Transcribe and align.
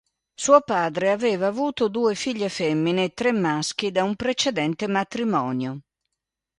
Suo 0.33 0.61
padre 0.61 1.11
aveva 1.11 1.45
avuto 1.45 1.87
due 1.87 2.15
figlie 2.15 2.49
femmine 2.49 3.03
e 3.03 3.13
tre 3.13 3.31
maschi 3.31 3.91
da 3.91 4.03
un 4.03 4.15
precedente 4.15 4.87
matrimonio. 4.87 5.79